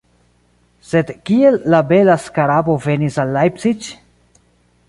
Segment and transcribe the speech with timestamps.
[0.91, 3.91] Sed kiel la bela skarabo venis al Leipzig?